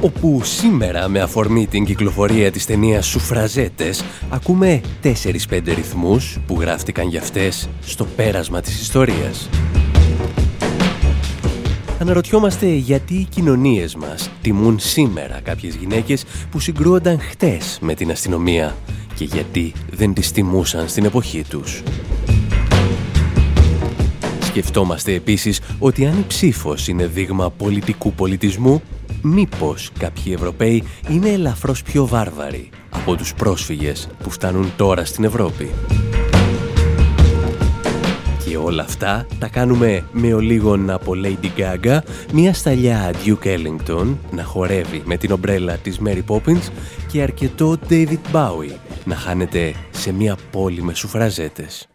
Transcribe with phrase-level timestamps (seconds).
[0.00, 7.20] Όπου σήμερα με αφορμή την κυκλοφορία της ταινίας «Σουφραζέτες» ακούμε 4-5 ρυθμούς που γράφτηκαν για
[7.20, 9.48] αυτές στο πέρασμα της ιστορίας.
[12.00, 18.76] Αναρωτιόμαστε γιατί οι κοινωνίες μας τιμούν σήμερα κάποιες γυναίκες που συγκρούονταν χτες με την αστυνομία
[19.14, 21.82] και γιατί δεν τις τιμούσαν στην εποχή τους.
[24.40, 28.82] Σκεφτόμαστε επίσης ότι αν η ψήφος είναι δείγμα πολιτικού πολιτισμού,
[29.22, 35.70] μήπως κάποιοι Ευρωπαίοι είναι ελαφρώς πιο βάρβαροι από τους πρόσφυγες που φτάνουν τώρα στην Ευρώπη;
[38.44, 41.98] Και όλα αυτά τα κάνουμε με ο λίγον από Lady Gaga,
[42.32, 46.70] μια σταλιά Duke Ellington να χορεύει με την ομπρέλα της Mary Poppins
[47.12, 51.88] και αρκετό David Bowie να χάνεται σε μια πόλη με σουφραζέτες.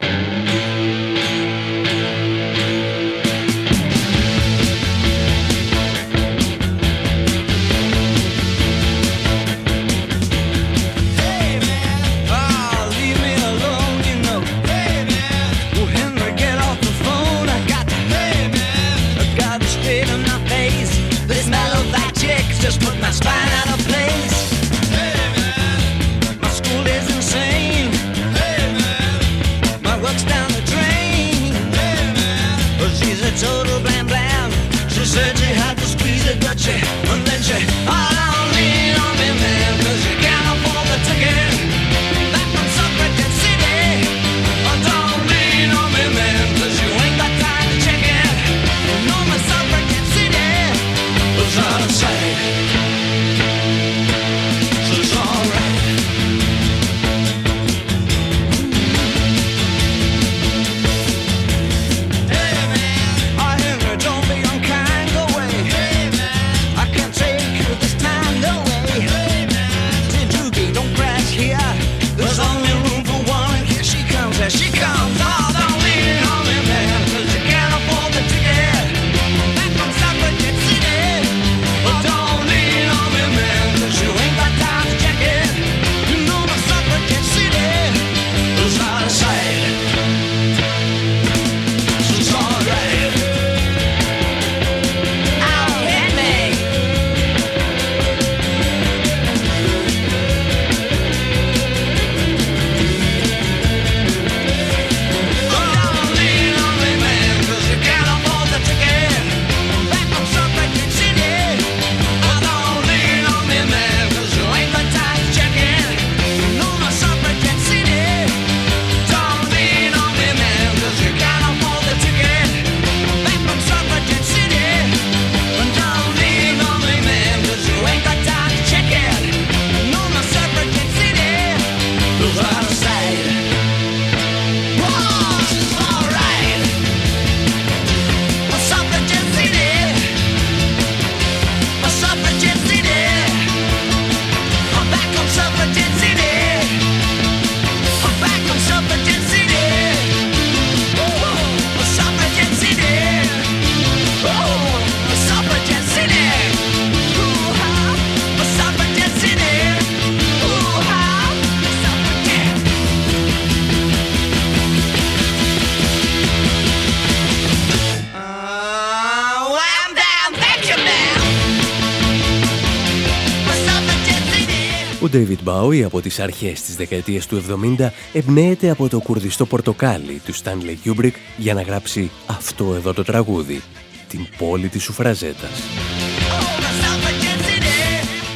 [175.73, 177.43] David Bowie από τις αρχές της δεκαετίας του
[177.77, 183.03] 70 εμπνέεται από το κουρδιστό πορτοκάλι του Stanley Kubrick για να γράψει αυτό εδώ το
[183.03, 183.61] τραγούδι,
[184.07, 185.61] την πόλη της Σουφραζέτας.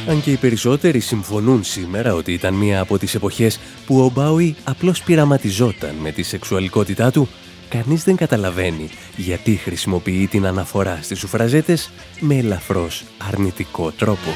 [0.08, 4.56] Αν και οι περισσότεροι συμφωνούν σήμερα ότι ήταν μία από τις εποχές που ο Μπάουι
[4.64, 7.28] απλώς πειραματιζόταν με τη σεξουαλικότητά του,
[7.68, 14.30] κανείς δεν καταλαβαίνει γιατί χρησιμοποιεί την αναφορά στις σουφραζέτες με ελαφρώς αρνητικό τρόπο.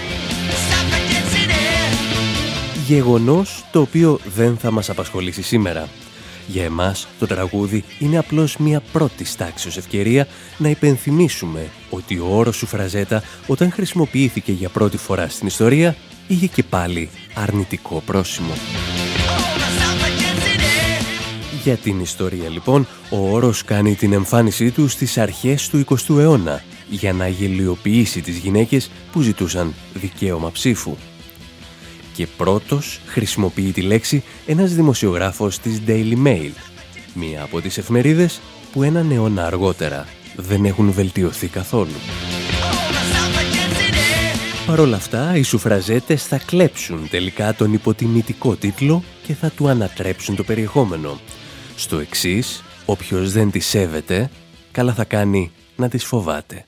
[2.87, 5.88] Γεγονός το οποίο δεν θα μας απασχολήσει σήμερα.
[6.46, 10.26] Για εμάς το τραγούδι είναι απλώς μια πρώτη τάξης ευκαιρία
[10.58, 15.96] να υπενθυμίσουμε ότι ο όρος σουφραζέτα όταν χρησιμοποιήθηκε για πρώτη φορά στην ιστορία
[16.29, 18.52] είχε και πάλι αρνητικό πρόσημο.
[21.62, 26.62] Για την ιστορία λοιπόν, ο όρος κάνει την εμφάνισή του στις αρχές του 20ου αιώνα
[26.90, 30.96] για να γελιοποιήσει τις γυναίκες που ζητούσαν δικαίωμα ψήφου.
[32.14, 36.50] Και πρώτος χρησιμοποιεί τη λέξη ένας δημοσιογράφος της Daily Mail,
[37.14, 38.40] μία από τις εφημερίδες
[38.72, 40.06] που έναν αιώνα αργότερα
[40.36, 41.96] δεν έχουν βελτιωθεί καθόλου.
[44.66, 50.36] Παρ' όλα αυτά, οι σουφραζέτες θα κλέψουν τελικά τον υποτιμητικό τίτλο και θα του ανατρέψουν
[50.36, 51.20] το περιεχόμενο,
[51.76, 54.30] στο εξής, όποιος δεν τη σέβεται,
[54.72, 56.64] καλά θα κάνει να τις φοβάται.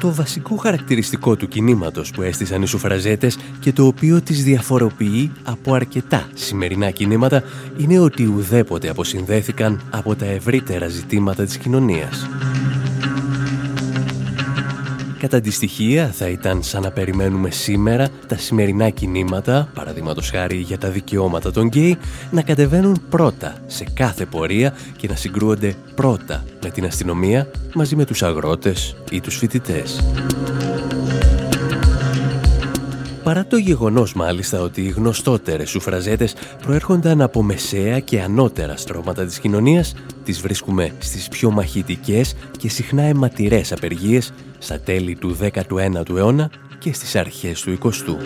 [0.00, 5.74] Το βασικό χαρακτηριστικό του κινήματος που έστησαν οι σουφραζέτες και το οποίο τις διαφοροποιεί από
[5.74, 7.42] αρκετά σημερινά κινήματα
[7.76, 12.28] είναι ότι ουδέποτε αποσυνδέθηκαν από τα ευρύτερα ζητήματα της κοινωνίας.
[15.18, 20.78] Κατά τη στοιχεία θα ήταν σαν να περιμένουμε σήμερα τα σημερινά κινήματα, παραδείγματος χάρη για
[20.78, 21.98] τα δικαιώματα των γκέι,
[22.30, 28.04] να κατεβαίνουν πρώτα σε κάθε πορεία και να συγκρούονται πρώτα με την αστυνομία μαζί με
[28.04, 30.00] τους αγρότες ή τους φοιτητές.
[33.28, 39.38] Παρά το γεγονός μάλιστα ότι οι γνωστότερες σουφραζέτες προέρχονταν από μεσαία και ανώτερα στρώματα της
[39.38, 39.94] κοινωνίας,
[40.24, 46.92] τις βρίσκουμε στις πιο μαχητικές και συχνά αιματηρές απεργίες στα τέλη του 19ου αιώνα και
[46.92, 48.16] στις αρχές του 20ου.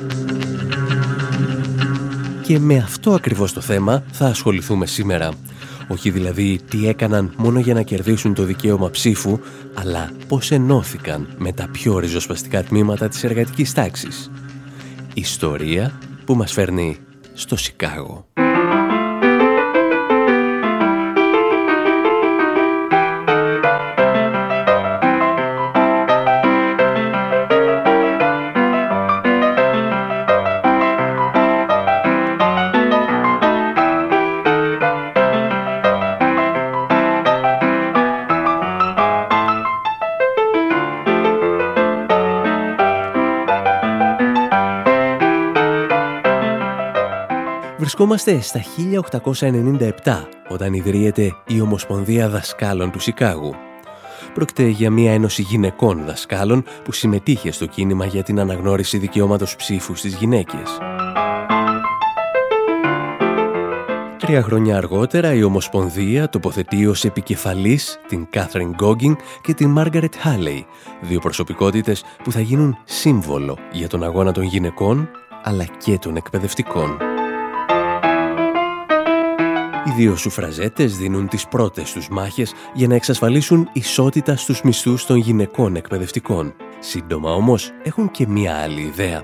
[2.43, 5.31] Και με αυτό ακριβώς το θέμα θα ασχοληθούμε σήμερα.
[5.89, 9.39] Όχι δηλαδή τι έκαναν μόνο για να κερδίσουν το δικαίωμα ψήφου,
[9.75, 14.31] αλλά πώς ενώθηκαν με τα πιο ριζοσπαστικά τμήματα της εργατικής τάξης.
[15.15, 16.99] Ιστορία που μας φέρνει
[17.35, 18.27] στο Σικάγο.
[47.93, 48.63] Βρισκόμαστε στα
[50.05, 53.55] 1897 όταν ιδρύεται η Ομοσπονδία Δασκάλων του Σικάγου.
[54.35, 59.95] Πρόκειται για μια ένωση γυναικών δασκάλων που συμμετείχε στο κίνημα για την αναγνώριση δικαιώματος ψήφου
[59.95, 60.79] στις γυναίκες.
[64.19, 70.67] Τρία χρόνια αργότερα η Ομοσπονδία τοποθετεί ως επικεφαλής την Κάθριν Γκόγκινγκ και την Μάργαρετ Χάλεϊ,
[71.01, 75.09] δύο προσωπικότητες που θα γίνουν σύμβολο για τον αγώνα των γυναικών
[75.43, 77.12] αλλά και των εκπαιδευτικών.
[79.85, 85.17] Οι δύο σουφραζέτες δίνουν τις πρώτες τους μάχες για να εξασφαλίσουν ισότητα στους μισθούς των
[85.17, 86.55] γυναικών εκπαιδευτικών.
[86.79, 89.23] Σύντομα όμως έχουν και μία άλλη ιδέα.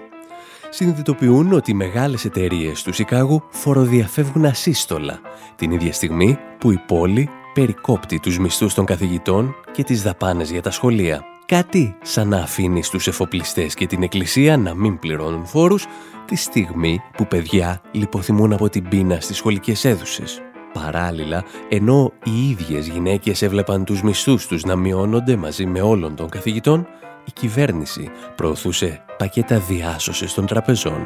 [0.71, 5.21] Συνειδητοποιούν ότι οι μεγάλες εταιρείες του Σικάγου φοροδιαφεύγουν ασύστολα,
[5.57, 10.63] την ίδια στιγμή που η πόλη περικόπτει τους μισθούς των καθηγητών και τις δαπάνες για
[10.63, 11.23] τα σχολεία.
[11.47, 15.87] Κάτι σαν να αφήνει στους εφοπλιστές και την εκκλησία να μην πληρώνουν φόρους
[16.25, 20.43] τη στιγμή που παιδιά λιποθυμούν από την πείνα στις σχολικές αίθουσες.
[20.85, 26.29] Παράλληλα, ενώ οι ίδιες γυναίκες έβλεπαν τους μισθούς τους να μειώνονται μαζί με όλων των
[26.29, 26.87] καθηγητών,
[27.25, 31.05] η κυβέρνηση προωθούσε πακέτα διάσωσης των τραπεζών.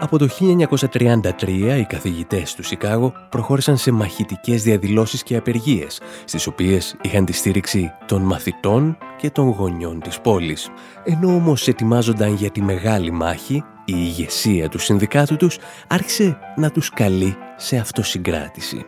[0.00, 6.96] Από το 1933 οι καθηγητές του Σικάγο προχώρησαν σε μαχητικές διαδηλώσεις και απεργίες, στις οποίες
[7.02, 10.70] είχαν τη στήριξη των μαθητών και των γονιών της πόλης.
[11.04, 16.90] Ενώ όμως ετοιμάζονταν για τη μεγάλη μάχη, η ηγεσία του συνδικάτου τους άρχισε να τους
[16.90, 18.86] καλεί σε αυτοσυγκράτηση.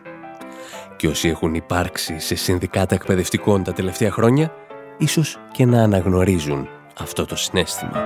[0.95, 4.53] Και όσοι έχουν υπάρξει σε συνδικάτα εκπαιδευτικών τα τελευταία χρόνια,
[4.97, 6.67] ίσως και να αναγνωρίζουν
[6.99, 8.03] αυτό το συνέστημα.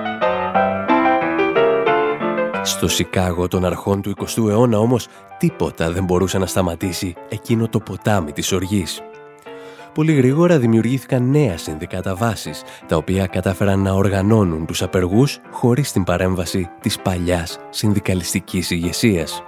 [2.64, 7.80] Στο Σικάγο των αρχών του 20ου αιώνα όμως τίποτα δεν μπορούσε να σταματήσει εκείνο το
[7.80, 9.02] ποτάμι της οργής.
[9.96, 16.04] Πολύ γρήγορα δημιουργήθηκαν νέα συνδικάτα βάσης, τα οποία κατάφεραν να οργανώνουν τους απεργούς χωρίς την
[16.04, 19.44] παρέμβαση της παλιάς συνδικαλιστικής ηγεσίας.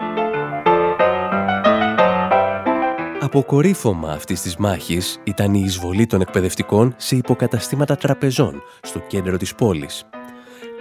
[3.20, 9.56] Αποκορύφωμα αυτής της μάχης ήταν η εισβολή των εκπαιδευτικών σε υποκαταστήματα τραπεζών στο κέντρο της
[9.56, 10.06] πόλης.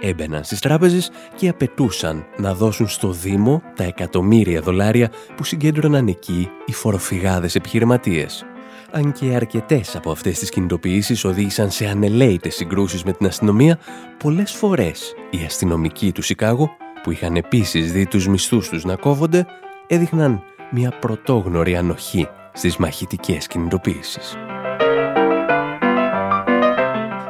[0.01, 6.49] Έμπαιναν στις τράπεζες και απαιτούσαν να δώσουν στο Δήμο τα εκατομμύρια δολάρια που συγκέντρωναν εκεί
[6.65, 8.45] οι φοροφυγάδες επιχειρηματίες.
[8.91, 13.79] Αν και αρκετές από αυτές τις κινητοποιήσεις οδήγησαν σε ανελαίητες συγκρούσεις με την αστυνομία,
[14.17, 16.69] πολλές φορές οι αστυνομικοί του Σικάγο,
[17.03, 19.45] που είχαν επίσης δει τους μισθούς τους να κόβονται,
[19.87, 24.37] έδειχναν μια πρωτόγνωρη ανοχή στις μαχητικές κινητοποίησεις.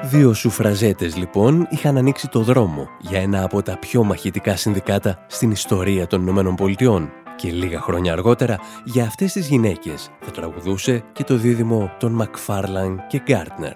[0.04, 5.52] Δύο σουφραζέτες λοιπόν είχαν ανοίξει το δρόμο για ένα από τα πιο μαχητικά συνδικάτα στην
[5.52, 11.24] ιστορία των Ηνωμένων Πολιτειών και λίγα χρόνια αργότερα για αυτές τις γυναίκες θα τραγουδούσε και
[11.24, 13.74] το δίδυμο των Μακφάρλαν και Γκάρτνερ.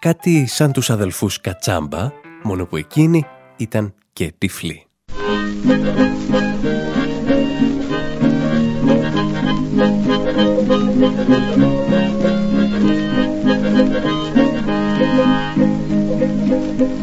[0.00, 3.24] Κάτι σαν τους αδελφούς Κατσάμπα, μόνο που εκείνοι
[3.56, 4.84] ήταν και τυφλοί.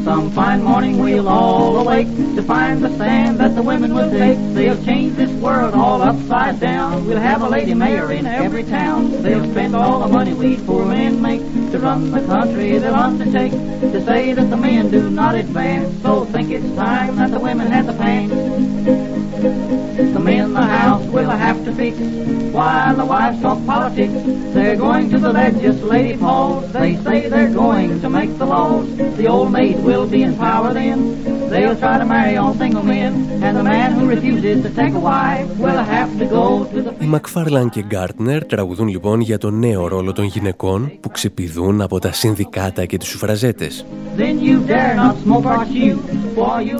[0.03, 4.37] Some fine morning we'll all awake to find the stand that the women will take.
[4.53, 7.05] They'll change this world all upside down.
[7.05, 9.21] We'll have a lady mayor in every town.
[9.21, 11.41] They'll spend all the money we poor men make
[11.71, 12.77] to run the country.
[12.77, 16.01] They'll undertake to say that the men do not advance.
[16.01, 19.16] So think it's time that the women had the pants.
[19.41, 24.13] The men in the house will have to fix while the wives talk politics.
[24.53, 26.71] They're going to the legislative halls.
[26.73, 28.87] They say they're going to make the laws.
[28.97, 31.36] The old maid will be in power then.
[31.51, 33.11] They'll try to marry all single men.
[33.45, 36.93] And the man who refuses to take a wife will have to go to the...
[36.99, 41.99] Οι Μακφάρλαν και Γκάρτνερ τραγουδούν λοιπόν για το νέο ρόλο των γυναικών που ξεπηδούν από
[41.99, 43.85] τα συνδικάτα και τις σουφραζέτες.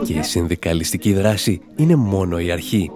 [0.06, 2.92] Και η συνδικαλιστική δράση είναι μόνο η αρχή.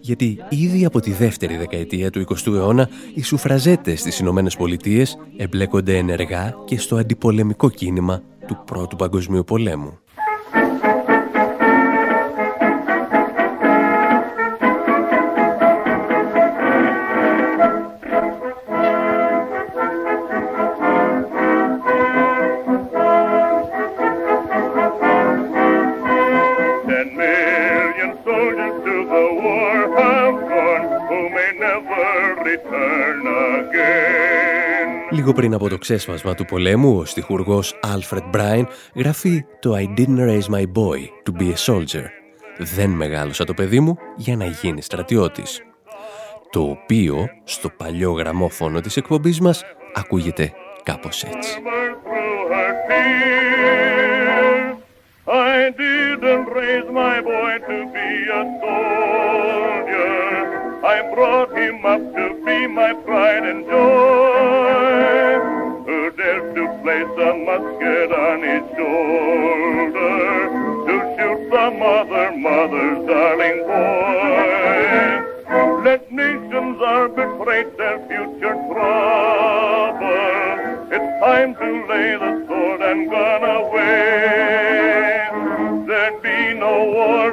[0.00, 5.96] Γιατί ήδη από τη δεύτερη δεκαετία του 20ου αιώνα οι σουφραζέτες στις Ηνωμένες Πολιτείες εμπλέκονται
[5.96, 9.98] ενεργά και στο αντιπολεμικό κίνημα του Πρώτου Παγκοσμίου Πολέμου.
[35.26, 38.64] Λίγο πριν από το ξέσπασμα του πολέμου, ο στιχουργός Alfred Bryan
[38.94, 42.04] γράφει το «I didn't raise my boy to be a soldier».
[42.58, 45.62] «Δεν μεγάλωσα το παιδί μου για να γίνει στρατιώτης».
[46.50, 49.62] Το οποίο, στο παλιό γραμμόφωνο της εκπομπής μας,
[49.94, 50.52] ακούγεται
[50.82, 51.58] κάπως έτσι.
[55.26, 59.55] I didn't raise my boy to be a soldier.
[60.86, 65.40] I brought him up to be my pride and joy.
[65.84, 70.46] Who dared to place a musket on his shoulder
[70.86, 74.46] to shoot some other mother's darling boy?
[75.82, 80.06] Let nations arbitrate their future trouble.
[80.94, 85.26] It's time to lay the sword and gun away.
[85.88, 87.25] There'd be no war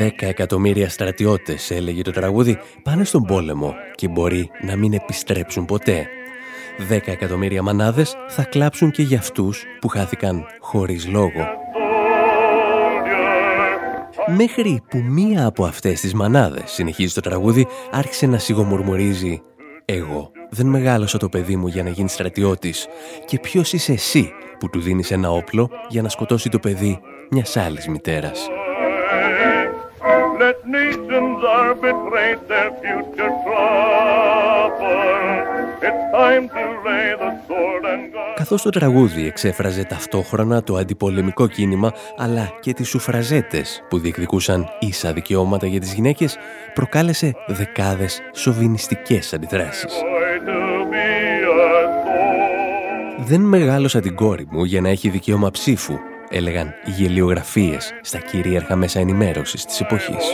[0.00, 6.06] Δέκα εκατομμύρια στρατιώτες, έλεγε το τραγούδι, πάνε στον πόλεμο και μπορεί να μην επιστρέψουν ποτέ.
[6.78, 11.48] Δέκα εκατομμύρια μανάδες θα κλάψουν και για αυτούς που χάθηκαν χωρίς λόγο.
[14.36, 19.42] Μέχρι που μία από αυτές τις μανάδες, συνεχίζει το τραγούδι, άρχισε να σιγομουρμουρίζει
[19.84, 22.86] «Εγώ δεν μεγάλωσα το παιδί μου για να γίνει στρατιώτης
[23.24, 27.56] και ποιος είσαι εσύ που του δίνεις ένα όπλο για να σκοτώσει το παιδί μιας
[27.56, 28.48] άλλης μητέρας».
[30.50, 35.00] Let nations arbitrate their future trouble.
[35.88, 38.34] It's time to lay the sword and gun.
[38.36, 45.12] Καθώς το τραγούδι εξέφραζε ταυτόχρονα το αντιπολεμικό κίνημα αλλά και τις σουφραζέτες που διεκδικούσαν ίσα
[45.12, 46.36] δικαιώματα για τις γυναίκες
[46.74, 50.02] προκάλεσε δεκάδες σοβινιστικές αντιδράσεις.
[53.18, 55.98] «Δεν μεγάλωσα την κόρη μου για να έχει δικαίωμα ψήφου»,
[56.30, 60.24] έλεγαν οι γελιογραφίες στα κυρίαρχα μέσα ενημέρωσης της εποχής.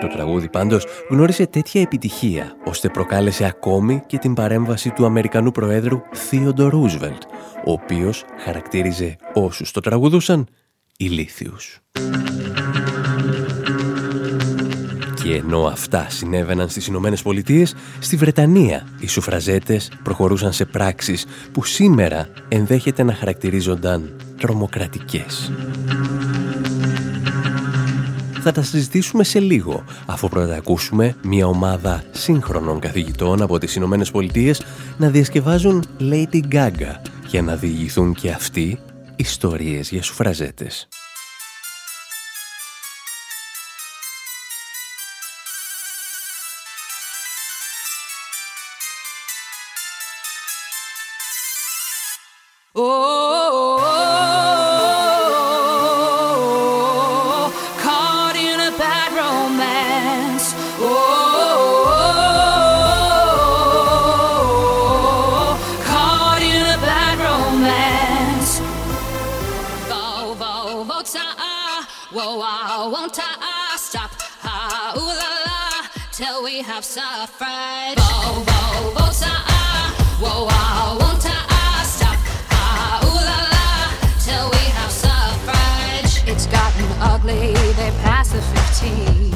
[0.00, 6.02] Το τραγούδι πάντως γνώρισε τέτοια επιτυχία, ώστε προκάλεσε ακόμη και την παρέμβαση του Αμερικανού Προέδρου
[6.12, 7.22] Θείοντο Ρούσβελτ,
[7.64, 10.46] ο οποίος χαρακτήριζε όσους το τραγουδούσαν
[10.96, 11.80] ηλίθιους.
[15.22, 21.64] Και ενώ αυτά συνέβαιναν στις Ηνωμένες Πολιτείες, στη Βρετανία οι σουφραζέτες προχωρούσαν σε πράξεις που
[21.64, 25.52] σήμερα ενδέχεται να χαρακτηρίζονταν τρομοκρατικές.
[28.40, 34.10] Θα τα συζητήσουμε σε λίγο, αφού πρώτα ακούσουμε μια ομάδα σύγχρονων καθηγητών από τις Ηνωμένες
[34.10, 34.62] Πολιτείες
[34.98, 36.94] να διασκευάζουν Lady Gaga
[37.26, 38.78] για να διηγηθούν και αυτοί
[39.16, 40.88] ιστορίες για σουφραζέτες.
[76.22, 77.98] till we have suffered.
[77.98, 79.96] Whoa, whoa, whoa, ah.
[80.22, 82.18] Ah, ta, ah, whoa, stop,
[82.52, 83.66] ah, ooh la la,
[84.22, 86.22] till we have suffrage.
[86.30, 89.34] It's gotten ugly, they pass the 15.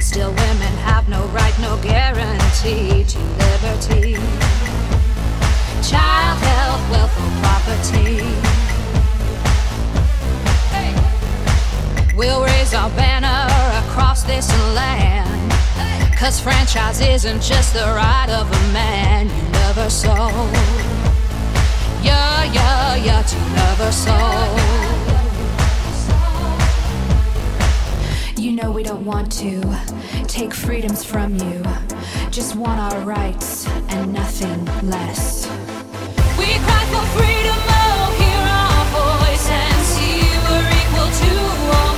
[0.00, 4.14] Still, women have no right, no guarantee to liberty.
[5.86, 8.26] Child health, wealth, or property.
[12.16, 13.46] We'll raise our banner
[13.86, 15.41] across this land.
[16.22, 20.30] Cause franchise isn't just the right of a man you never saw.
[22.00, 24.56] Yeah, yeah, yeah, you never saw.
[28.36, 29.60] You know we don't want to
[30.28, 31.60] take freedoms from you,
[32.30, 35.48] just want our rights and nothing less.
[36.38, 38.84] We cry for freedom, oh, hear our
[39.26, 41.32] voice and see we're equal to
[41.76, 41.91] all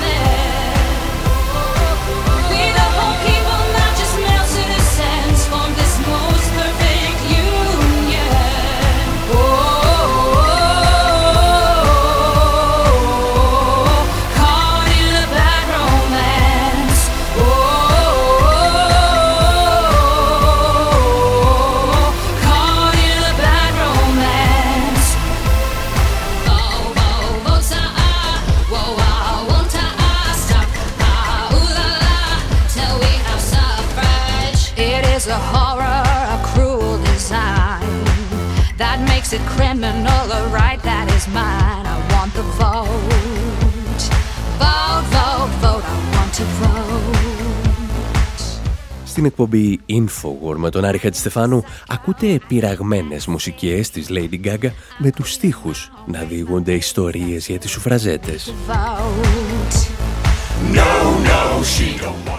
[49.14, 55.32] Στην εκπομπή Infowar με τον Άρη Χατζηστεφάνου ακούτε πειραγμένες μουσικές της Lady Gaga με τους
[55.32, 58.54] στίχους να διηγούνται ιστορίες για τις σουφραζέτες.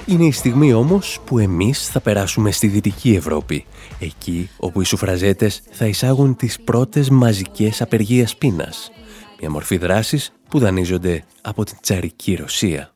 [0.06, 3.66] Είναι η στιγμή όμως που εμείς θα περάσουμε στη Δυτική Ευρώπη,
[4.00, 8.92] εκεί όπου οι σουφραζέτες θα εισάγουν τις πρώτες μαζικές απεργίες πείνας,
[9.40, 12.95] μια μορφή δράσης που δανείζονται από την τσαρική Ρωσία.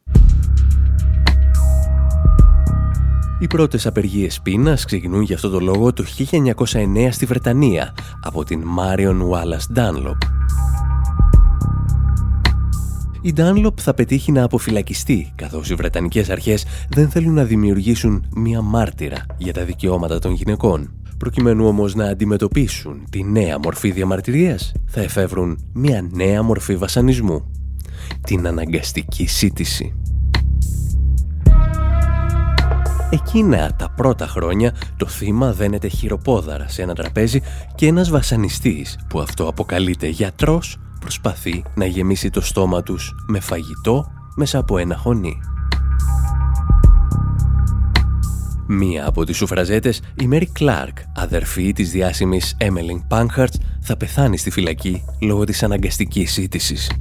[3.42, 8.64] Οι πρώτες απεργίες πείνας ξεκινούν για αυτό το λόγο το 1909 στη Βρετανία από την
[8.78, 10.18] Marion Wallace Dunlop.
[13.22, 18.62] Η Dunlop θα πετύχει να αποφυλακιστεί, καθώς οι Βρετανικές αρχές δεν θέλουν να δημιουργήσουν μία
[18.62, 20.94] μάρτυρα για τα δικαιώματα των γυναικών.
[21.18, 27.52] Προκειμένου όμως να αντιμετωπίσουν τη νέα μορφή διαμαρτυρίας, θα εφεύρουν μία νέα μορφή βασανισμού.
[28.22, 29.94] Την αναγκαστική σύντηση.
[33.12, 37.42] Εκείνα τα πρώτα χρόνια το θύμα δένεται χειροπόδαρα σε ένα τραπέζι
[37.76, 44.12] και ένας βασανιστής που αυτό αποκαλείται γιατρός προσπαθεί να γεμίσει το στόμα τους με φαγητό
[44.36, 45.40] μέσα από ένα χωνί.
[48.68, 54.50] Μία από τις σουφραζέτες, η Μέρι Κλάρκ, αδερφή της διάσημης Έμελιν Πάνχαρτς, θα πεθάνει στη
[54.50, 56.92] φυλακή λόγω της αναγκαστικής σύντησης.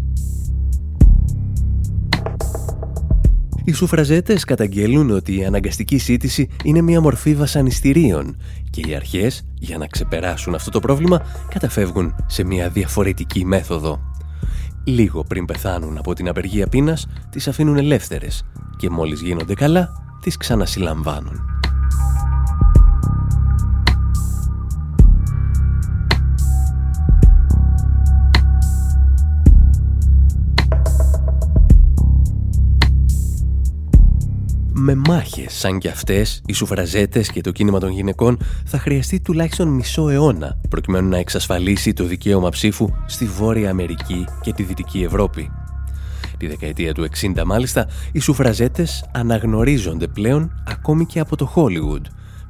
[3.69, 8.37] Οι σουφραζέτες καταγγέλουν ότι η αναγκαστική σύντηση είναι μια μορφή βασανιστήριων
[8.71, 14.01] και οι αρχές, για να ξεπεράσουν αυτό το πρόβλημα, καταφεύγουν σε μια διαφορετική μέθοδο.
[14.85, 18.45] Λίγο πριν πεθάνουν από την απεργία πείνας, τις αφήνουν ελεύθερες
[18.77, 21.58] και μόλις γίνονται καλά, τις ξανασυλλαμβάνουν.
[34.79, 39.69] Με μάχες σαν κι αυτές, οι σουφραζέτες και το κίνημα των γυναικών θα χρειαστεί τουλάχιστον
[39.69, 45.51] μισό αιώνα προκειμένου να εξασφαλίσει το δικαίωμα ψήφου στη Βόρεια Αμερική και τη Δυτική Ευρώπη.
[46.37, 52.03] Τη δεκαετία του 60 μάλιστα, οι σουφραζέτες αναγνωρίζονται πλέον ακόμη και από το Hollywood,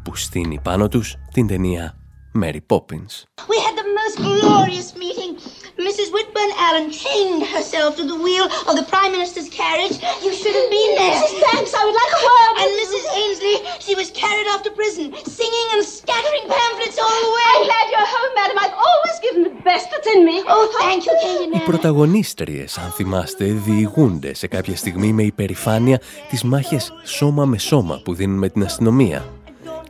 [0.03, 1.95] που στείνει πάνω τους την ταινία
[2.43, 3.13] Mary Poppins.
[3.49, 5.58] We had the most glorious meeting.
[5.79, 6.11] Mrs.
[6.11, 9.97] Whitburn Allen chained herself to the wheel of the Prime Minister's carriage.
[10.27, 11.15] You should have been there.
[11.15, 11.39] Mrs.
[11.47, 12.53] Banks, I would like a word.
[12.61, 13.05] And Mrs.
[13.21, 15.07] Ainsley, she was carried off to prison,
[15.39, 17.47] singing and scattering pamphlets all the way.
[17.55, 18.57] I'm glad you're home, madam.
[18.65, 20.37] I've always given the best that's in me.
[20.53, 21.57] Oh, thank you, Katie.
[21.57, 28.01] Οι πρωταγωνίστριες, αν θυμάστε, διηγούνται σε κάποια στιγμή με υπερηφάνεια τις μάχες σώμα με σώμα
[28.05, 29.25] που δίνουν με την αστυνομία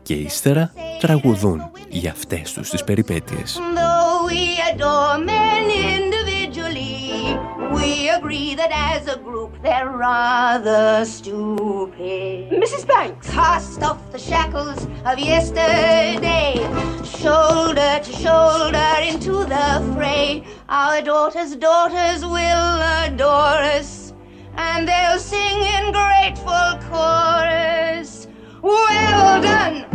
[0.02, 3.60] και ύστερα τραγουδούν για αυτές τους τις περιπέτειες.
[4.30, 5.47] We
[8.08, 12.50] agree that as a group they're rather stupid.
[12.50, 12.86] Mrs.
[12.86, 13.30] Banks!
[13.30, 16.54] Cast off the shackles of yesterday,
[17.04, 20.44] shoulder to shoulder into the fray.
[20.68, 24.12] Our daughters' daughters will adore us,
[24.56, 28.26] and they'll sing in grateful chorus.
[28.60, 29.86] Well done,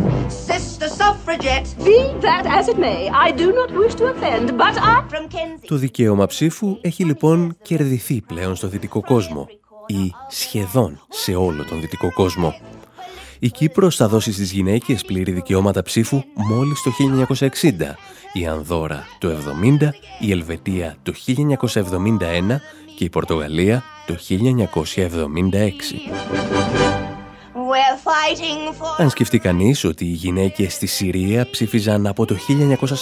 [1.34, 1.84] sister suffragette.
[1.84, 5.02] Be that as it may, I do not wish to offend, but I...
[5.08, 5.66] From Kensington...
[5.66, 9.48] Το δικαίωμα ψήφου έχει λοιπόν κερδιθεί πλέον στο δυτικό κόσμο
[9.86, 12.54] ή σχεδόν σε όλο τον δυτικό κόσμο.
[13.38, 16.90] Η Κύπρος θα δώσει στις γυναίκες πλήρη δικαιώματα ψήφου μόλις το
[17.50, 17.70] 1960,
[18.32, 19.88] η Ανδόρα το 70,
[20.20, 22.60] η Ελβετία το 1971
[22.96, 24.16] και η Πορτογαλία το
[26.80, 26.83] 1976.
[28.98, 32.36] Αν σκεφτεί κανείς ότι οι γυναίκες στη Συρία ψήφιζαν από το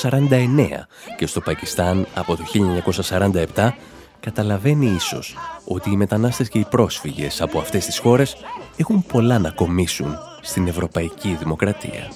[0.02, 2.42] 1949 και στο Πακιστάν από το
[3.54, 3.70] 1947,
[4.20, 8.36] καταλαβαίνει ίσως ότι οι μετανάστες και οι πρόσφυγες από αυτές τις χώρες
[8.76, 12.12] έχουν πολλά να κομίσουν στην ευρωπαϊκή δημοκρατία.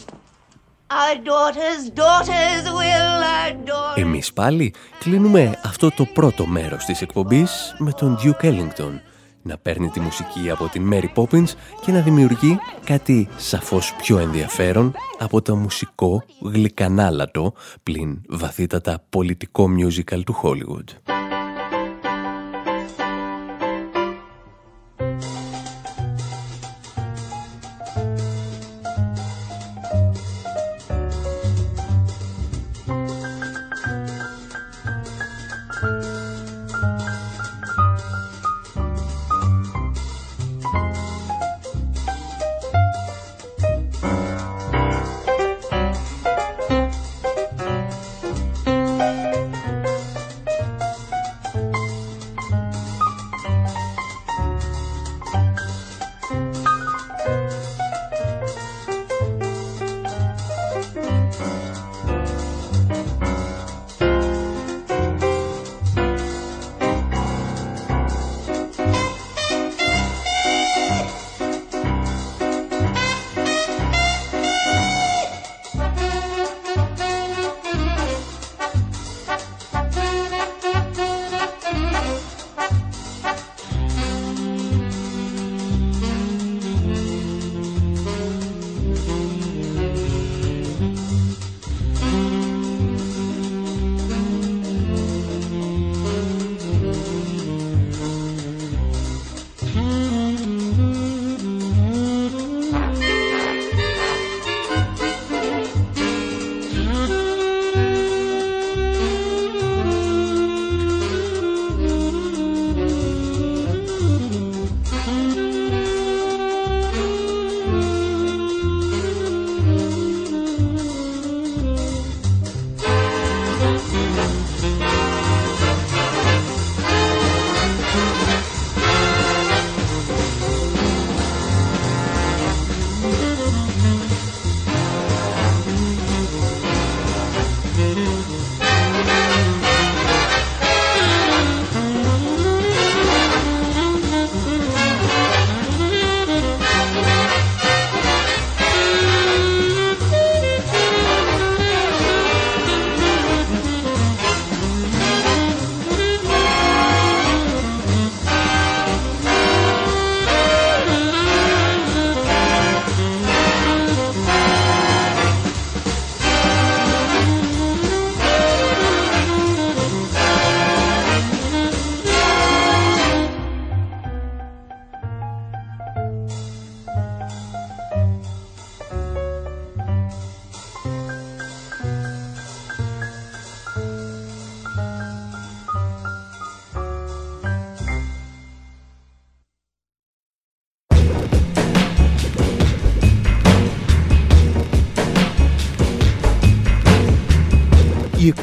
[3.94, 9.00] Εμείς πάλι κλείνουμε αυτό το πρώτο μέρος της εκπομπής με τον Duke Ellington
[9.46, 11.48] να παίρνει τη μουσική από την Mary Poppins
[11.80, 20.22] και να δημιουργεί κάτι σαφώς πιο ενδιαφέρον από το μουσικό γλυκανάλατο πλην βαθύτατα πολιτικό musical
[20.24, 21.15] του Hollywood.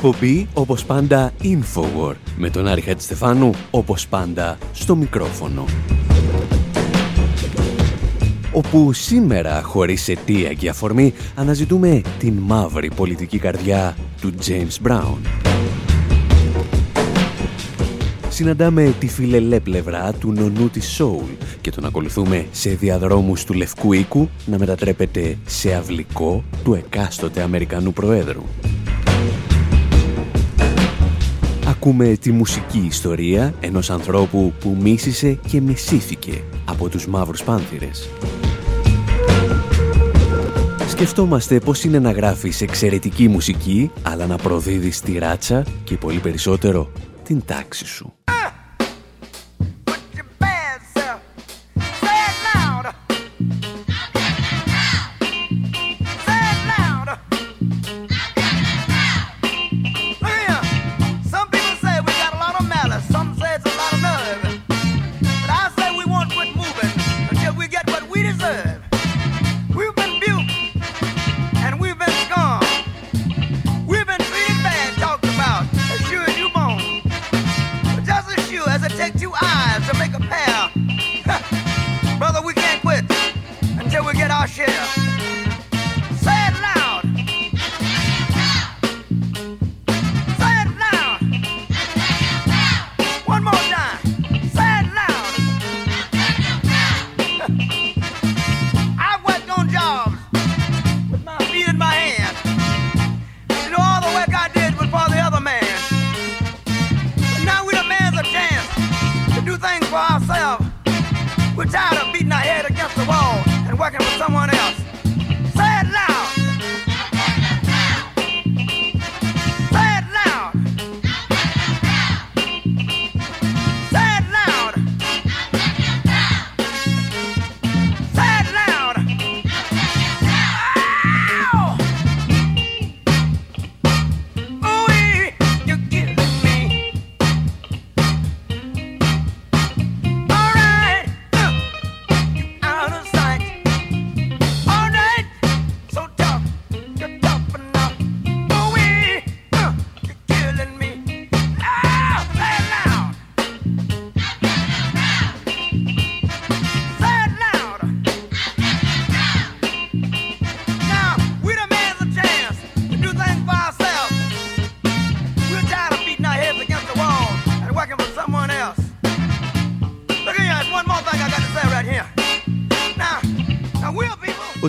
[0.07, 5.65] Εκπομπή, όπως πάντα, Infowar, με τον Άρη Χατζηστεφάνου, όπως πάντα, στο μικρόφωνο.
[8.51, 15.17] Όπου σήμερα, χωρίς αιτία και αφορμή, αναζητούμε την μαύρη πολιτική καρδιά του James Brown.
[18.29, 23.93] Συναντάμε τη φιλελέ πλευρά του νονού της Soul και τον ακολουθούμε σε διαδρόμους του Λευκού
[23.93, 28.43] Οίκου να μετατρέπεται σε αυλικό του εκάστοτε Αμερικανού Προέδρου.
[31.85, 38.09] Ακούμε τη μουσική ιστορία ενός ανθρώπου που μίσησε και μισήθηκε από τους μαύρους πάνθυρες.
[40.87, 46.91] Σκεφτόμαστε πώς είναι να γράφεις εξαιρετική μουσική, αλλά να προδίδεις τη ράτσα και πολύ περισσότερο
[47.23, 48.13] την τάξη σου.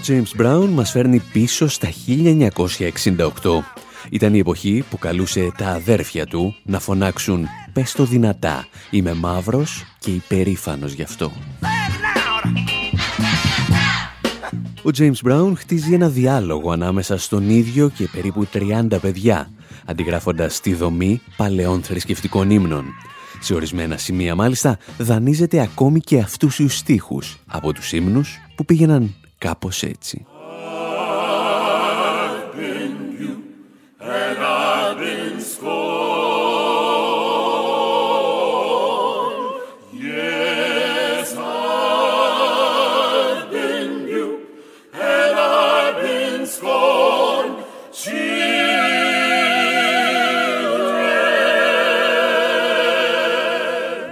[0.06, 3.28] James Brown μας φέρνει πίσω στα 1968.
[4.10, 9.84] Ήταν η εποχή που καλούσε τα αδέρφια του να φωνάξουν «Πες το δυνατά, είμαι μαύρος
[9.98, 11.32] και υπερήφανος γι' αυτό».
[14.82, 19.50] Ο James Brown χτίζει ένα διάλογο ανάμεσα στον ίδιο και περίπου 30 παιδιά,
[19.84, 22.84] αντιγράφοντας τη δομή παλαιών θρησκευτικών ύμνων.
[23.40, 29.14] Σε ορισμένα σημεία μάλιστα δανείζεται ακόμη και αυτούς τους στίχους από τους ύμνους που πήγαιναν
[29.43, 30.25] Κάπως έτσι.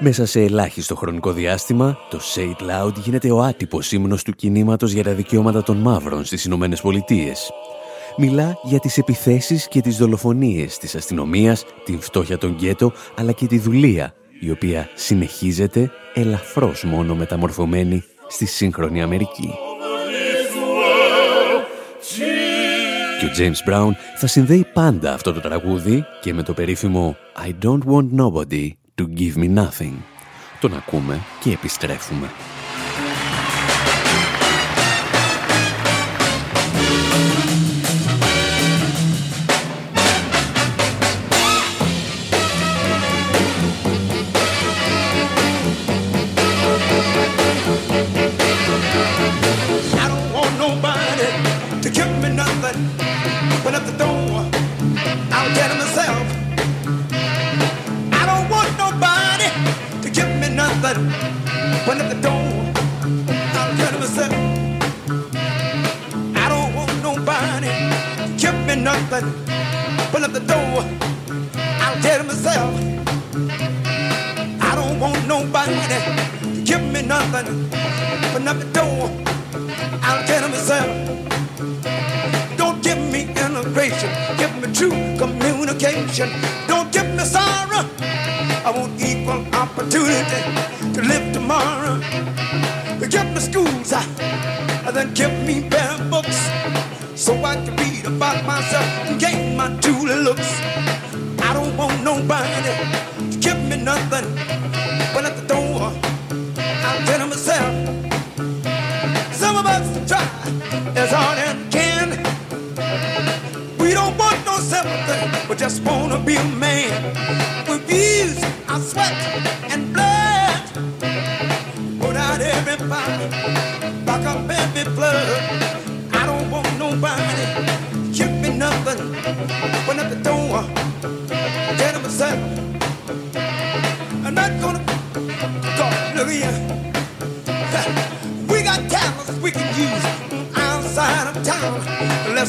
[0.05, 4.93] Μέσα σε ελάχιστο χρονικό διάστημα, το Say It Loud γίνεται ο άτυπος ύμνος του κινήματος
[4.93, 7.51] για τα δικαιώματα των μαύρων στις Ηνωμένες Πολιτείες.
[8.17, 13.47] Μιλά για τις επιθέσεις και τις δολοφονίες της αστυνομίας, την φτώχεια των γκέτο, αλλά και
[13.47, 19.51] τη δουλεία, η οποία συνεχίζεται ελαφρώς μόνο μεταμορφωμένη στη σύγχρονη Αμερική.
[23.21, 27.65] Και ο James Brown θα συνδέει πάντα αυτό το τραγούδι και με το περίφημο «I
[27.65, 28.71] don't want nobody
[29.03, 29.95] to give me nothing.
[30.61, 32.31] Τον ακούμε και επιστρέφουμε.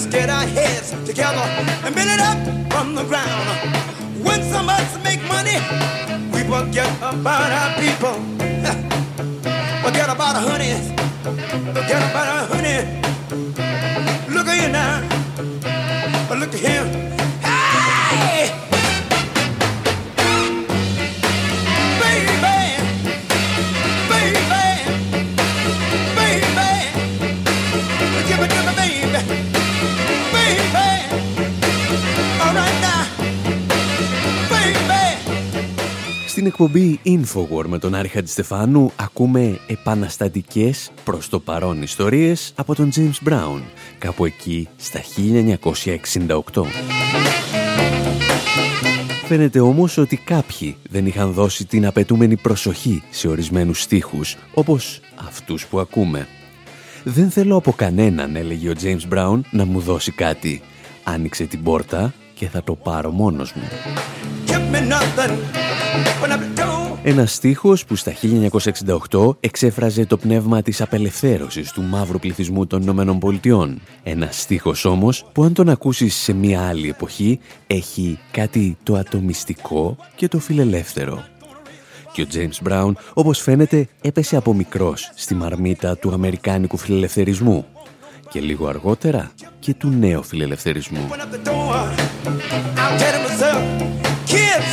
[0.04, 1.40] Let's get our heads together
[1.86, 2.38] and build it up
[2.74, 3.48] from the ground.
[4.22, 5.56] When some of us make money,
[6.34, 8.12] we forget about our people.
[9.82, 10.74] Forget about our honey.
[11.72, 12.84] Forget about our honey.
[14.28, 15.00] Look at you now.
[16.38, 17.23] Look at him.
[36.54, 43.30] Εκπομπή Infowar με τον Άρη Χατζηστεφάνου ακούμε επαναστατικές προς το παρόν ιστορίες από τον James
[43.30, 43.62] Brown,
[43.98, 45.02] κάπου εκεί στα
[46.54, 46.64] 1968.
[49.26, 55.66] Φαίνεται όμως ότι κάποιοι δεν είχαν δώσει την απαιτούμενη προσοχή σε ορισμένους στίχους, όπως αυτούς
[55.66, 56.28] που ακούμε.
[57.04, 60.62] «Δεν θέλω από κανέναν», έλεγε ο James Brown, «να μου δώσει κάτι.
[61.04, 62.14] Άνοιξε την πόρτα
[62.44, 63.64] και θα το πάρω μόνος μου».
[64.48, 65.34] Give me nothing.
[66.10, 66.98] Open up the door.
[67.04, 68.14] Ένας στίχος που στα
[69.12, 73.82] 1968 εξέφραζε το πνεύμα της απελευθέρωσης του μαύρου πληθυσμού των Ηνωμένων Πολιτειών.
[74.04, 79.98] Ένας στίχος όμως που αν τον ακούσεις σε μια άλλη εποχή έχει κάτι το ατομιστικό
[80.16, 81.24] και το φιλελεύθερο.
[82.12, 87.66] Και ο James Brown, όπως φαίνεται, έπεσε από μικρός στη μαρμίτα του αμερικάνικου φιλελευθερισμού
[88.34, 91.10] και λίγο αργότερα και του νέου φιλελευθερισμού.
[91.10, 91.76] Open up the door.
[92.82, 93.62] I'll tell myself,
[94.34, 94.70] kids,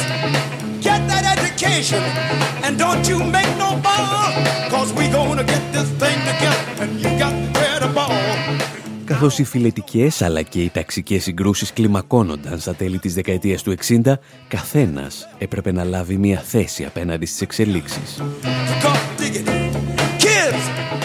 [0.87, 2.03] get that education.
[2.65, 4.31] And don't you make no ball.
[4.75, 6.63] Cause we gonna get this thing together.
[6.83, 8.17] And you got to wear the ball.
[9.05, 14.19] Καθώς οι φιλετικές αλλά και οι ταξικές συγκρούσεις κλιμακώνονταν στα τέλη της δεκαετίας του 60,
[14.49, 18.23] καθένας έπρεπε να λάβει μια θέση απέναντι στις εξελίξεις.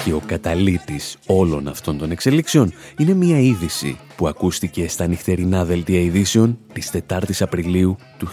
[0.05, 5.99] Και ο καταλήτης όλων αυτών των εξελίξεων είναι μια είδηση που ακούστηκε στα νυχτερινά δελτία
[5.99, 8.27] ειδήσεων της 4ης Απριλίου του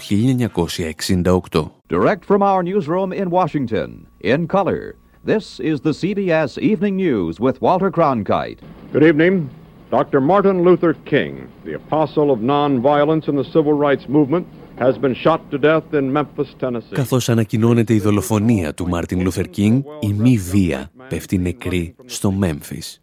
[1.51, 1.71] 1968.
[1.89, 7.55] Direct from our newsroom in Washington, in color, this is the CBS Evening News with
[7.61, 8.59] Walter Cronkite.
[8.91, 9.49] Good evening.
[9.97, 10.19] Dr.
[10.21, 11.33] Martin Luther King,
[11.67, 14.45] the apostle of nonviolence in the civil rights movement,
[14.77, 16.93] has been shot to death in Memphis, Tennessee.
[16.93, 23.01] Καθώς ανακοινώνεται η δολοφονία του Μάρτιν Λούθερ Κίνγκ, η μη βία πέφτει νεκρή στο Μέμφις.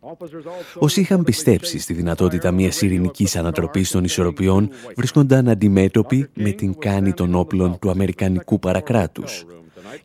[0.78, 7.12] Όσοι είχαν πιστέψει στη δυνατότητα μιας ειρηνικής ανατροπής των ισορροπιών βρίσκονταν αντιμέτωποι με την κάνη
[7.12, 9.45] των όπλων του Αμερικανικού παρακράτους.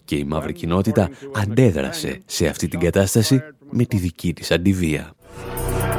[0.05, 5.13] Και η μαύρη κοινότητα αντέδρασε σε αυτή την κατάσταση με τη δική της αντιβία.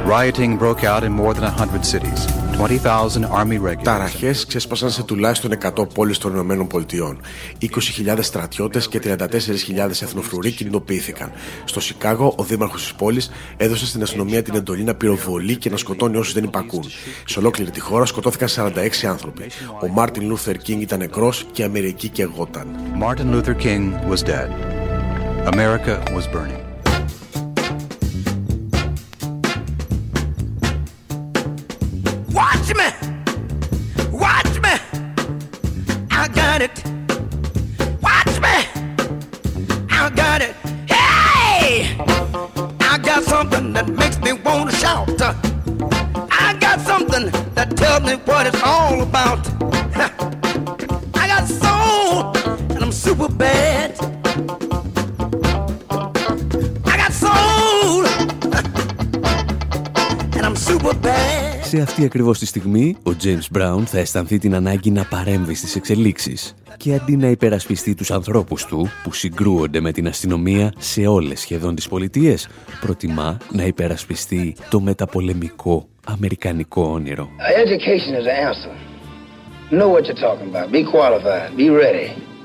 [0.07, 2.46] Rioting broke out in more than 100 cities.
[2.57, 3.83] 20,000 Army regulars.
[3.83, 7.21] Ταραχές ξέσπασαν σε τουλάχιστον 100 πόλεις των Ηνωμένων Πολιτειών.
[7.61, 11.31] 20.000 στρατιώτες και 34.000 εθνοφρουροί κινητοποιήθηκαν.
[11.65, 15.77] Στο Σικάγο, ο δήμαρχος της πόλης έδωσε στην αστυνομία την εντολή να πυροβολεί και να
[15.77, 16.83] σκοτώνει όσους δεν υπακούν.
[17.25, 19.43] Σε ολόκληρη τη χώρα σκοτώθηκαν 46 άνθρωποι.
[19.81, 22.67] Ο Μάρτιν Λούθερ Κίνγκ ήταν νεκρός και η Αμερική καιγόταν.
[23.01, 24.49] Martin Luther King was dead.
[25.53, 26.66] America was burning.
[32.67, 34.09] Watch me.
[34.11, 34.69] Watch me.
[36.11, 36.83] I got it.
[38.01, 38.65] Watch me.
[39.89, 40.55] I got it.
[40.89, 41.95] Hey!
[42.81, 45.09] I got something that makes me want to shout.
[46.31, 49.56] I got something that tells me what it's all about.
[61.67, 65.75] Σε αυτή ακριβώς τη στιγμή, ο James Brown θα αισθανθεί την ανάγκη να παρέμβει στις
[65.75, 71.39] εξελίξεις και αντί να υπερασπιστεί τους ανθρώπους του που συγκρούονται με την αστυνομία σε όλες
[71.39, 72.47] σχεδόν τις πολιτείες,
[72.81, 77.29] προτιμά να υπερασπιστεί το μεταπολεμικό αμερικανικό όνειρο.
[77.65, 78.73] Education is the answer.
[79.71, 80.71] Know what you're talking about.
[80.71, 81.57] Be qualified.
[81.57, 82.36] Be ready.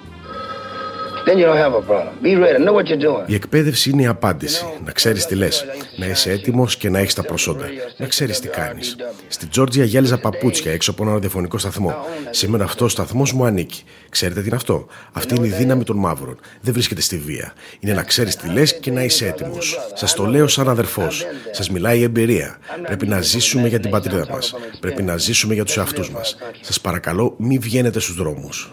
[3.27, 4.65] Η εκπαίδευση είναι η απάντηση.
[4.85, 5.65] Να ξέρεις τι λες.
[5.97, 7.67] Να είσαι έτοιμος και να έχεις τα προσόντα.
[7.97, 8.97] Να ξέρεις τι κάνεις.
[9.29, 11.95] Στην Τζόρτζια γυάλιζα παπούτσια έξω από ένα ραδιοφωνικό σταθμό.
[12.31, 13.83] Σήμερα αυτός ο σταθμός μου ανήκει.
[14.09, 16.39] Ξέρετε τι είναι αυτό; Αυτή είναι η δύναμη των μαύρων.
[16.61, 17.53] Δεν βρίσκεται στη βία.
[17.81, 19.79] Είναι να ξέρεις τι λες και να είσαι έτοιμος.
[19.95, 21.27] Σας το λέω σαν αδερφός.
[21.51, 22.59] Σας μιλάει η εμπειρία.
[22.87, 24.55] Πρέπει να ζήσουμε για την πατρίδα μας.
[24.81, 26.37] Πρέπει να ζήσουμε για τους εαυτούς μας.
[26.61, 28.73] Σας παρακαλώ, μην βγαίνετε στους δρόμους.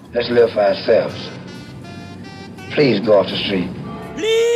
[2.72, 3.70] Please go off the street.
[4.16, 4.49] Please,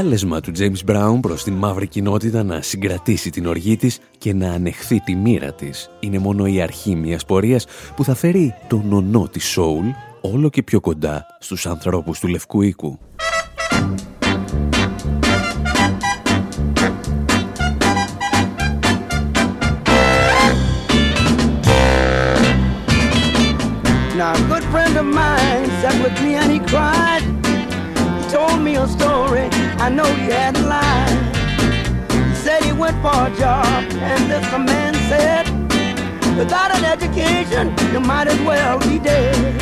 [0.00, 4.52] κάλεσμα του James Brown προς την μαύρη κοινότητα να συγκρατήσει την οργή της και να
[4.52, 9.28] ανεχθεί τη μοίρα της είναι μόνο η αρχή μιας πορείας που θα φέρει τον νονό
[9.28, 12.98] της Soul όλο και πιο κοντά στους ανθρώπους του Λευκού Οίκου.
[33.00, 35.48] For a job, and this man said,
[36.36, 39.56] without an education, you might as well be dead.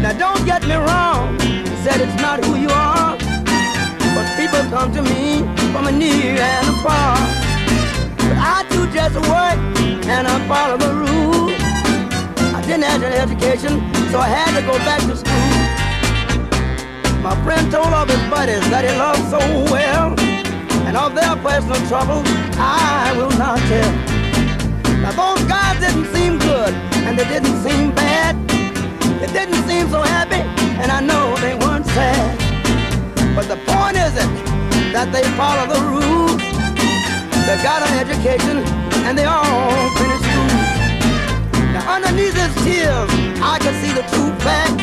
[0.00, 3.18] Now don't get me wrong, he said it's not who you are,
[4.14, 7.18] but people come to me from a near and a far.
[8.16, 9.58] But I do just work
[10.08, 11.52] and I follow the rules.
[12.56, 13.72] I didn't have an education,
[14.10, 15.38] so I had to go back to school.
[17.20, 19.38] My friend told of his buddies that he loved so
[19.70, 20.16] well,
[20.88, 22.24] and of their personal troubles
[22.56, 23.92] I will not tell.
[25.04, 26.72] Now those guys didn't seem good,
[27.04, 28.32] and they didn't seem bad.
[29.20, 30.40] They didn't seem so happy,
[30.80, 32.32] and I know they weren't sad.
[33.36, 34.32] But the point isn't
[34.96, 36.40] that they follow the rules.
[37.44, 38.64] They got an education,
[39.04, 40.56] and they all finished school.
[41.76, 43.10] Now underneath his tears,
[43.44, 44.80] I could see the true fact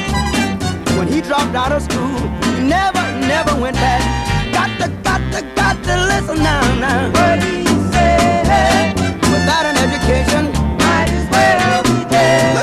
[0.99, 2.19] when he dropped out of school.
[2.53, 4.24] He never, never went back.
[4.65, 7.11] Got to, got to, got to listen now, now.
[7.15, 8.95] What he said.
[9.33, 10.43] Without an education,
[10.81, 12.55] might as well be dead.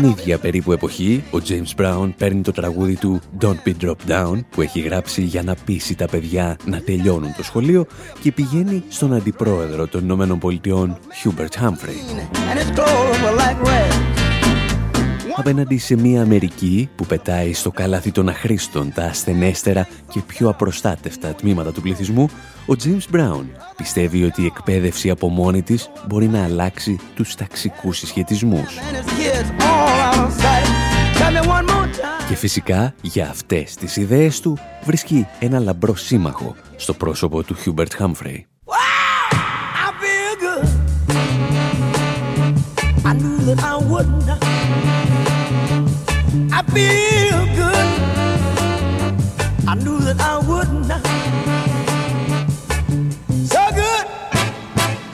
[0.00, 4.40] Την ίδια περίπου εποχή, ο James Brown παίρνει το τραγούδι του Don't Be Drop Down
[4.50, 7.86] που έχει γράψει για να πείσει τα παιδιά να τελειώνουν το σχολείο
[8.22, 11.98] και πηγαίνει στον αντιπρόεδρο των Ηνωμένων Πολιτειών Hubert Humphrey
[15.38, 21.34] απέναντι σε μια Αμερική που πετάει στο καλάθι των αχρήστων τα ασθενέστερα και πιο απροστάτευτα
[21.34, 22.28] τμήματα του πληθυσμού,
[22.66, 23.44] ο James Brown
[23.76, 28.78] πιστεύει ότι η εκπαίδευση από μόνη της μπορεί να αλλάξει τους ταξικούς συσχετισμούς.
[32.28, 37.96] Και φυσικά για αυτές τις ιδέες του βρίσκει ένα λαμπρό σύμμαχο στο πρόσωπο του Hubert
[37.98, 38.42] Humphrey.
[44.40, 44.47] I
[46.72, 47.88] feel good.
[49.66, 51.04] I knew that I would not.
[53.52, 54.06] So good,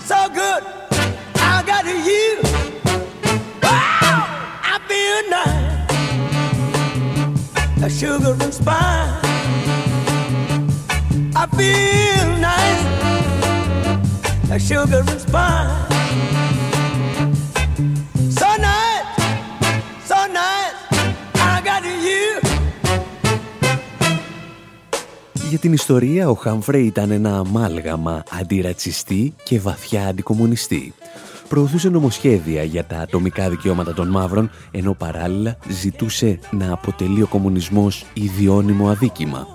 [0.01, 0.63] so good.
[1.37, 2.41] I got you.
[3.63, 4.21] Oh,
[4.73, 5.85] I feel nice.
[7.83, 9.23] A sugar and spice.
[11.37, 12.85] I feel nice.
[14.51, 15.94] A sugar and spice.
[25.55, 30.95] Για την ιστορία, ο Χάμφρε ήταν ένα αμάλγαμα αντιρατσιστή και βαθιά αντικομουνιστή
[31.49, 38.05] προωθούσε νομοσχέδια για τα ατομικά δικαιώματα των μαύρων, ενώ παράλληλα ζητούσε να αποτελεί ο κομμουνισμός
[38.15, 39.47] ιδιώνυμο αδίκημα.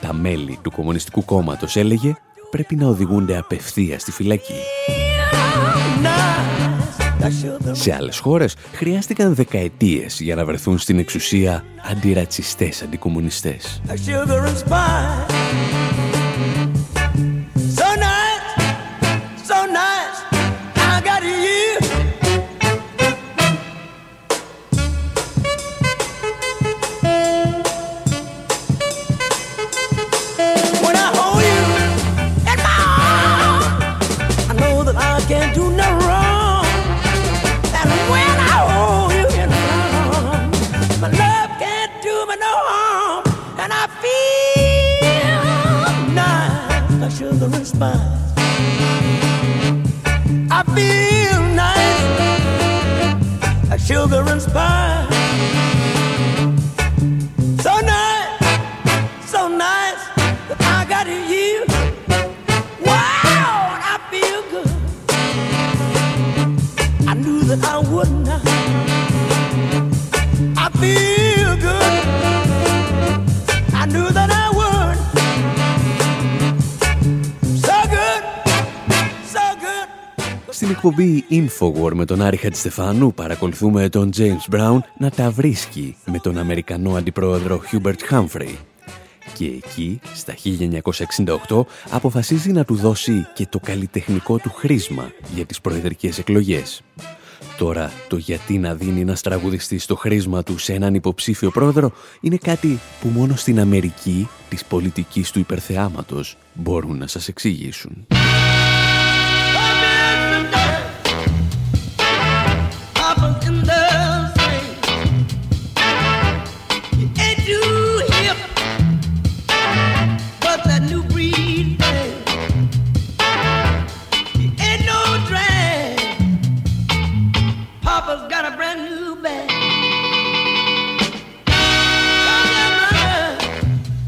[0.00, 2.14] Τα μέλη του Κομμουνιστικού Κόμματος έλεγε
[2.50, 4.60] πρέπει να οδηγούνται απευθεία στη φυλακή.
[7.72, 13.80] Σε άλλες χώρες χρειάστηκαν δεκαετίες για να βρεθούν στην εξουσία αντιρατσιστές αντικομουνιστές.
[82.00, 87.60] Με τον Άρη Χατζηστεφάνου παρακολουθούμε τον James Brown να τα βρίσκει με τον Αμερικανό Αντιπρόεδρο
[87.72, 88.54] Hubert Humphrey.
[89.34, 90.34] Και εκεί, στα
[91.48, 96.82] 1968, αποφασίζει να του δώσει και το καλλιτεχνικό του χρήσμα για τις προεδρικές εκλογές.
[97.58, 102.36] Τώρα, το γιατί να δίνει ένας τραγουδιστής στο χρήσμα του σε έναν υποψήφιο πρόεδρο είναι
[102.36, 108.06] κάτι που μόνο στην Αμερική της πολιτικής του υπερθεάματος μπορούν να σας εξηγήσουν.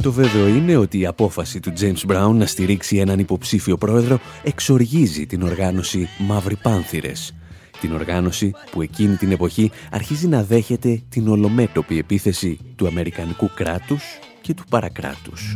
[0.03, 5.27] Το βέβαιο είναι ότι η απόφαση του James Brown να στηρίξει έναν υποψήφιο πρόεδρο εξοργίζει
[5.27, 7.35] την οργάνωση Μαύροι Πάνθυρες.
[7.81, 14.03] Την οργάνωση που εκείνη την εποχή αρχίζει να δέχεται την ολομέτωπη επίθεση του Αμερικανικού κράτους
[14.41, 15.55] και του παρακράτους.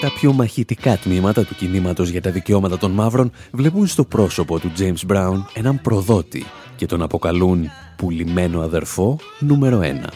[0.00, 4.72] Τα πιο μαχητικά τμήματα του κινήματος για τα δικαιώματα των μαύρων βλέπουν στο πρόσωπο του
[4.78, 6.44] James Brown έναν προδότη
[6.76, 10.10] και τον αποκαλούν πουλημένο αδερφό νούμερο ένα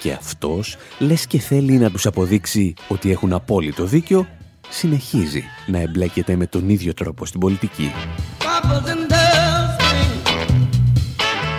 [0.00, 4.26] και αυτός, λες και θέλει να τους αποδείξει ότι έχουν απόλυτο δίκιο,
[4.68, 7.90] συνεχίζει να εμπλέκεται με τον ίδιο τρόπο στην πολιτική.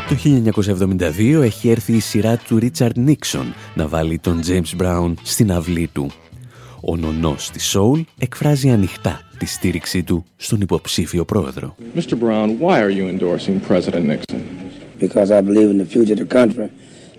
[0.09, 0.17] Το
[1.17, 5.89] 1972 έχει έρθει η σειρά του Ρίτσαρντ Νίξον να βάλει τον James Brown στην αυλή
[5.93, 6.11] του.
[6.81, 11.75] Ο νονός της Soul εκφράζει ανοιχτά τη στήριξή του στον υποψήφιο πρόεδρο.
[11.95, 11.99] Mr.
[11.99, 14.41] Brown, why are you endorsing President Nixon?
[14.99, 16.69] Because I believe in the future of the country.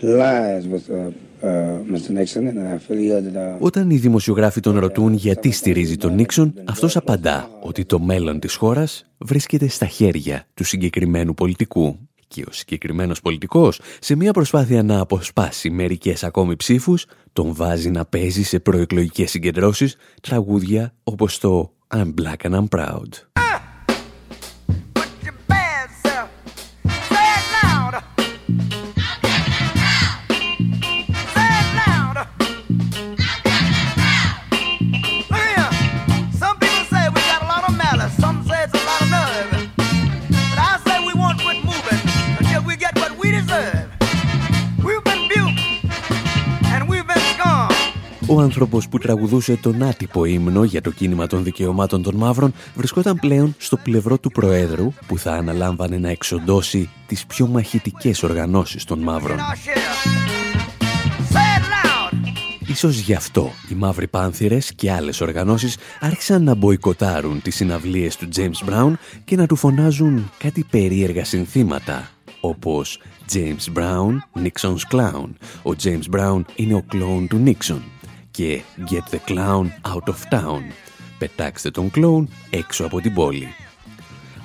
[0.02, 0.08] Uh,
[1.42, 1.88] uh,
[3.58, 8.54] Όταν οι δημοσιογράφοι τον ρωτούν γιατί στηρίζει τον Νίξον, αυτός απαντά ότι το μέλλον της
[8.54, 11.98] χώρας βρίσκεται στα χέρια του συγκεκριμένου πολιτικού.
[12.28, 18.04] Και ο συγκεκριμένος πολιτικός, σε μια προσπάθεια να αποσπάσει μερικές ακόμη ψήφους, τον βάζει να
[18.04, 23.31] παίζει σε προεκλογικές συγκεντρώσεις τραγούδια όπως το «I'm black and I'm proud».
[48.42, 53.54] Άνθρωπος που τραγουδούσε τον άτυπο ύμνο για το κίνημα των δικαιωμάτων των μαύρων βρισκόταν πλέον
[53.58, 59.36] στο πλευρό του Προέδρου που θα αναλάμβανε να εξοντώσει τις πιο μαχητικές οργανώσεις των μαύρων.
[62.66, 68.28] Ίσως γι' αυτό οι Μαύροι Πάνθυρες και άλλες οργανώσεις άρχισαν να μποϊκοτάρουν τις συναυλίες του
[68.36, 68.92] James Brown
[69.24, 73.00] και να του φωνάζουν κάτι περίεργα συνθήματα όπως
[73.32, 75.28] James Brown, Nixon's Clown.
[75.62, 77.80] Ο James Brown είναι ο κλόουν του Nixon.
[78.32, 80.62] Και Get the Clown Out of Town.
[81.18, 83.48] Πετάξτε τον κλόουν έξω από την πόλη.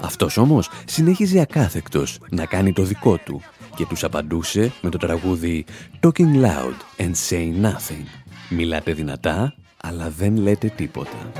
[0.01, 3.41] Αυτός όμως συνέχιζε ακάθεκτος να κάνει το δικό του
[3.75, 5.65] και τους απαντούσε με το τραγούδι
[5.99, 8.05] Talking loud and say nothing.
[8.49, 11.31] Μιλάτε δυνατά, αλλά δεν λέτε τίποτα.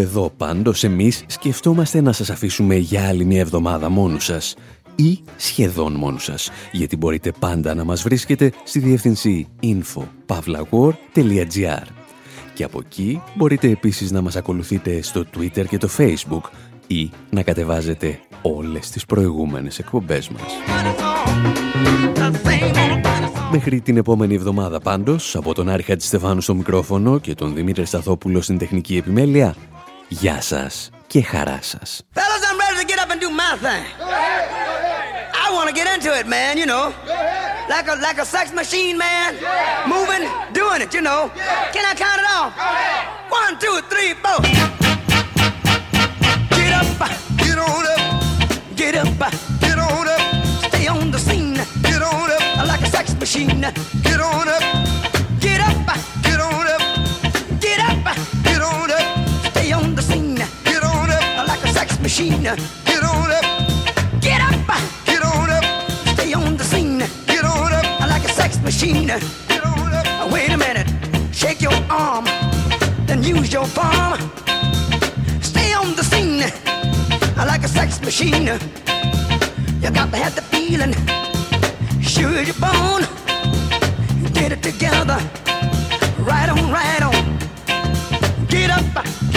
[0.00, 4.54] Εδώ πάντως εμείς σκεφτόμαστε να σας αφήσουμε για άλλη μια εβδομάδα μόνους σας
[4.94, 11.82] ή σχεδόν μόνους σας, γιατί μπορείτε πάντα να μας βρίσκετε στη διεύθυνση info.pavlawar.gr
[12.54, 16.42] και από εκεί μπορείτε επίσης να μας ακολουθείτε στο Twitter και το Facebook
[16.86, 20.42] ή να κατεβάζετε όλες τις προηγούμενες εκπομπές μας.
[23.52, 28.40] Μέχρι την επόμενη εβδομάδα πάντως, από τον Άρη Χατζηστεφάνου στο μικρόφωνο και τον Δημήτρη Σταθόπουλο
[28.40, 29.54] στην τεχνική επιμέλεια,
[30.09, 32.01] γεια σας και χαρά σας.
[32.15, 33.85] Fellas, I'm ready to get up and do my thing.
[35.43, 36.85] I want to get into it, man, you know.
[37.73, 39.29] Like a, like a sex machine, man.
[39.93, 40.23] Moving,
[40.59, 41.21] doing it, you know.
[41.73, 42.51] Can I count it off?
[43.41, 44.39] One, two, three, four.
[46.57, 46.87] Get up,
[47.43, 48.01] get on up.
[48.81, 49.07] Get up,
[49.65, 50.23] get on up.
[50.69, 51.59] Stay on the scene.
[51.89, 52.67] Get on up.
[52.71, 53.61] Like a sex machine.
[54.07, 54.48] Get on up.
[62.20, 62.42] Machine.
[62.84, 63.44] Get on up.
[64.20, 64.66] Get up,
[65.06, 65.64] get on up.
[66.14, 66.98] Stay on the scene.
[67.26, 68.00] Get on up.
[68.00, 69.06] Like a sex machine.
[69.06, 70.32] Get on up.
[70.32, 70.88] Wait a minute.
[71.32, 72.26] Shake your arm.
[73.06, 74.18] Then use your palm.
[75.40, 76.44] Stay on the scene.
[77.36, 78.46] Like a sex machine.
[79.82, 80.94] You got to have the feeling.
[82.02, 83.04] Sure your bone.
[84.34, 85.18] Get it together.
[86.18, 87.38] Right on, right on.
[88.48, 89.29] Get up, get on up.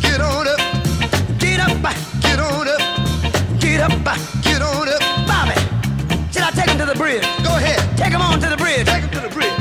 [0.00, 0.60] Get on up.
[1.38, 1.82] Get up,
[2.20, 2.80] get on up.
[3.60, 3.92] Get up,
[4.42, 5.00] get on up.
[5.26, 5.56] Bobby,
[6.32, 7.22] should I take him to the bridge?
[7.44, 7.80] Go ahead.
[7.96, 8.86] Take him on to the bridge.
[8.86, 9.56] Take him to the bridge.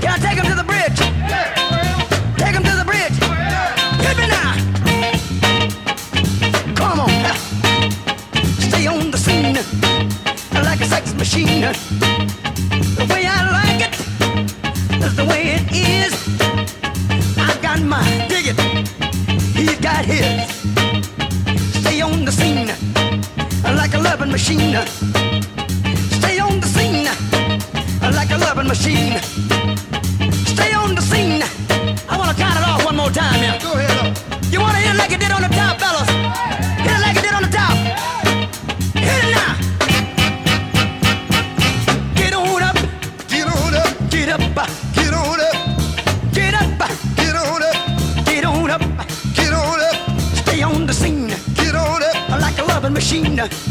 [0.00, 0.98] Can I take him to the bridge?
[2.38, 3.16] Take him to the bridge.
[4.04, 4.54] Hit me now.
[6.74, 7.10] Come on.
[8.68, 9.56] Stay on the scene
[10.64, 11.62] like a sex machine.
[11.62, 13.94] The way I like it
[15.04, 16.47] is the way it is.
[19.88, 20.48] Got his.
[21.80, 22.68] Stay on the scene
[23.82, 24.76] like a loving machine.
[26.18, 27.08] Stay on the scene
[28.18, 29.14] like a loving machine.
[30.54, 31.42] Stay on the scene.
[32.12, 33.62] I want to count it off one more time, yeah.
[33.62, 34.18] Go ahead.
[34.52, 35.97] You hit it like it did on the top, fellas?
[53.38, 53.67] 난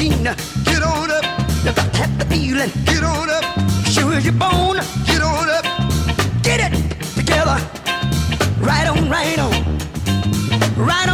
[0.00, 0.24] machine.
[0.64, 1.24] Get on up.
[1.64, 3.44] If I have the feeling, get on up.
[3.86, 5.64] Sure as you're get on up.
[6.42, 6.72] Get it
[7.14, 7.58] together.
[8.60, 9.52] Right on, right on.
[10.76, 11.09] Right on.